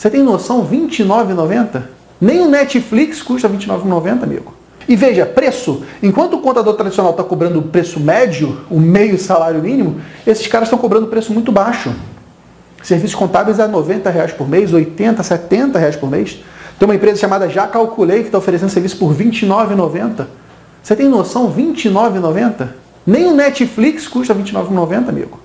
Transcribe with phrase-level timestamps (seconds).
[0.00, 0.62] Você tem noção?
[0.62, 1.82] R$ 29,90?
[2.18, 4.54] Nem o Netflix custa R$ 29,90, amigo.
[4.88, 5.82] E veja, preço.
[6.02, 10.68] Enquanto o contador tradicional está cobrando o preço médio, o meio salário mínimo, esses caras
[10.68, 11.92] estão cobrando preço muito baixo.
[12.82, 16.42] Serviços contábeis a 90 reais por mês, 80, 70 reais por mês.
[16.78, 20.24] Tem uma empresa chamada Já Calculei que está oferecendo serviço por R$ 29,90.
[20.82, 21.52] Você tem noção?
[21.52, 22.68] R$ 29,90?
[23.06, 25.38] Nem o Netflix custa R$ 29,90, amigo.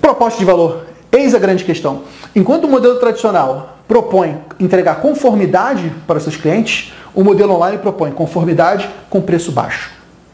[0.00, 0.93] Proposta de valor.
[1.16, 2.02] Eis a grande questão.
[2.34, 8.90] Enquanto o modelo tradicional propõe entregar conformidade para seus clientes, o modelo online propõe conformidade
[9.08, 9.92] com preço baixo.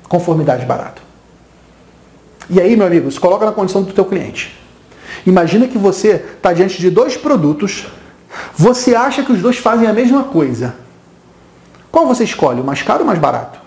[0.09, 1.03] Conformidade barato.
[2.49, 4.59] E aí, meu amigo, se coloca na condição do teu cliente.
[5.27, 7.87] Imagina que você está diante de dois produtos,
[8.57, 10.75] você acha que os dois fazem a mesma coisa.
[11.93, 13.61] Qual você escolhe, o mais caro ou o mais barato?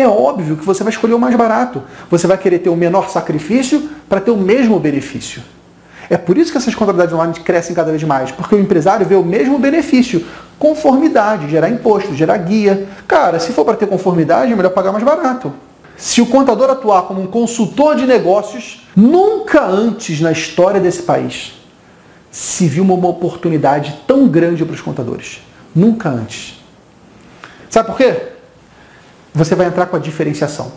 [0.00, 1.82] É óbvio que você vai escolher o mais barato.
[2.10, 5.42] Você vai querer ter o menor sacrifício para ter o mesmo benefício.
[6.08, 9.14] É por isso que essas contabilidades online crescem cada vez mais, porque o empresário vê
[9.14, 10.26] o mesmo benefício.
[10.58, 12.88] Conformidade, gerar imposto, gerar guia.
[13.06, 15.52] Cara, se for para ter conformidade, é melhor pagar mais barato.
[15.96, 21.52] Se o contador atuar como um consultor de negócios, nunca antes na história desse país
[22.30, 25.40] se viu uma oportunidade tão grande para os contadores.
[25.74, 26.58] Nunca antes.
[27.68, 28.39] Sabe por quê?
[29.34, 30.72] Você vai entrar com a diferenciação.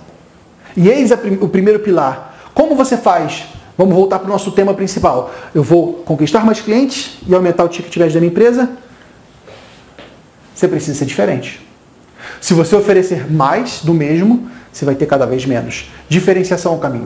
[0.75, 2.51] E eis o primeiro pilar.
[2.53, 3.45] Como você faz?
[3.77, 5.33] Vamos voltar para o nosso tema principal.
[5.53, 8.69] Eu vou conquistar mais clientes e aumentar o ticket médio da minha empresa.
[10.53, 11.65] Você precisa ser diferente.
[12.39, 15.89] Se você oferecer mais do mesmo, você vai ter cada vez menos.
[16.07, 17.03] Diferenciação é o caminho.